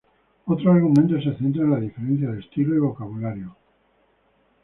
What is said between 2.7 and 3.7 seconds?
y vocabulario.